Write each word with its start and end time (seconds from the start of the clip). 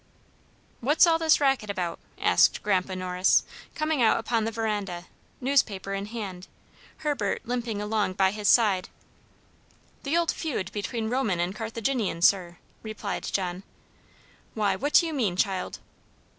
"What's 0.79 1.05
all 1.05 1.19
this 1.19 1.39
racket 1.39 1.69
about?" 1.69 1.99
asked 2.19 2.63
Grandpa 2.63 2.95
Norris, 2.95 3.43
coming 3.75 4.01
out 4.01 4.17
upon 4.19 4.45
the 4.45 4.51
veranda, 4.51 5.05
newspaper 5.39 5.93
in 5.93 6.07
hand, 6.07 6.47
Herbert 7.05 7.43
limping 7.45 7.83
along 7.83 8.13
by 8.13 8.31
his 8.31 8.47
side. 8.47 8.89
"The 10.01 10.17
old 10.17 10.31
feud 10.31 10.71
between 10.71 11.11
Roman 11.11 11.39
and 11.39 11.55
Carthaginian, 11.55 12.23
sir," 12.23 12.57
replied 12.81 13.25
John. 13.25 13.61
"Why, 14.55 14.75
what 14.75 14.93
do 14.93 15.05
you 15.05 15.13
mean, 15.13 15.35
child?" 15.35 15.77